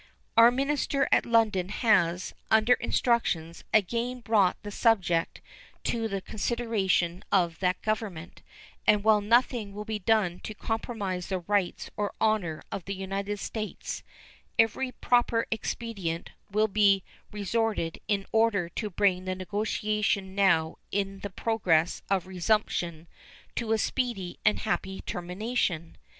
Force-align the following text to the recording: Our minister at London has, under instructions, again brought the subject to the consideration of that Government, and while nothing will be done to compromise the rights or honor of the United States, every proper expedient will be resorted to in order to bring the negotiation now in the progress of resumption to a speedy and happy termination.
Our 0.35 0.49
minister 0.49 1.07
at 1.11 1.27
London 1.27 1.69
has, 1.69 2.33
under 2.49 2.73
instructions, 2.73 3.63
again 3.71 4.21
brought 4.21 4.57
the 4.63 4.71
subject 4.71 5.41
to 5.83 6.07
the 6.07 6.21
consideration 6.21 7.21
of 7.31 7.59
that 7.59 7.79
Government, 7.83 8.41
and 8.87 9.03
while 9.03 9.21
nothing 9.21 9.75
will 9.75 9.85
be 9.85 9.99
done 9.99 10.39
to 10.39 10.55
compromise 10.55 11.27
the 11.27 11.37
rights 11.41 11.91
or 11.95 12.15
honor 12.19 12.63
of 12.71 12.85
the 12.85 12.95
United 12.95 13.37
States, 13.37 14.01
every 14.57 14.91
proper 14.91 15.45
expedient 15.51 16.31
will 16.49 16.67
be 16.67 17.03
resorted 17.31 17.93
to 17.93 17.99
in 18.07 18.25
order 18.31 18.69
to 18.69 18.89
bring 18.89 19.25
the 19.25 19.35
negotiation 19.35 20.33
now 20.33 20.77
in 20.91 21.19
the 21.19 21.29
progress 21.29 22.01
of 22.09 22.25
resumption 22.25 23.07
to 23.55 23.71
a 23.71 23.77
speedy 23.77 24.39
and 24.43 24.61
happy 24.61 25.01
termination. 25.01 25.95